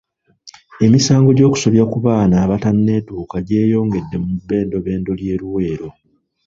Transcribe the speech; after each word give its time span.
Emisango 0.85 1.29
gy'okusobya 1.37 1.83
ku 1.91 1.97
baana 2.05 2.35
abatanneetuuka 2.45 3.37
gyeyongedde 3.47 4.17
mu 4.23 4.31
bbendobendo 4.41 5.11
ly'e 5.19 5.35
Luweero. 5.41 5.89